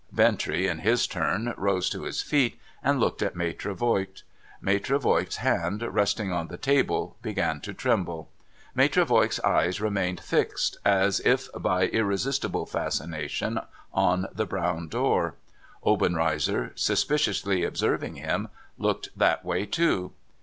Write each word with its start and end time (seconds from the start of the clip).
Bintrey, 0.11 0.67
in 0.67 0.79
his 0.79 1.05
turn, 1.05 1.53
rose 1.57 1.87
to 1.91 2.05
his 2.05 2.23
feet, 2.23 2.59
and 2.83 2.99
looked 2.99 3.21
at 3.21 3.35
Maitre 3.35 3.75
Voigt. 3.75 4.23
Maitre 4.59 4.97
Voigt's 4.97 5.35
hand, 5.35 5.83
resting 5.83 6.31
on 6.31 6.47
the 6.47 6.57
table, 6.57 7.17
began 7.21 7.61
to 7.61 7.71
tremble. 7.71 8.27
Maitre 8.73 9.05
Voigt's 9.05 9.39
eyes 9.41 9.79
remained 9.79 10.19
fixed, 10.19 10.77
as 10.83 11.19
ir 11.19 11.37
by 11.59 11.85
irresistible 11.85 12.65
fascination, 12.65 13.59
on 13.93 14.25
the 14.33 14.47
brown 14.47 14.87
door. 14.87 15.35
Obenreizer, 15.85 16.71
suspiciously 16.73 17.63
observing 17.63 18.15
him, 18.15 18.47
looked 18.79 19.09
that 19.15 19.45
way 19.45 19.67
too. 19.67 20.13